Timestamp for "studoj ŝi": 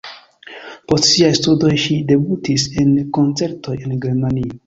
1.39-1.99